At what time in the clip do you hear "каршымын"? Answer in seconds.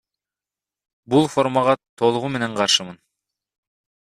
2.63-2.99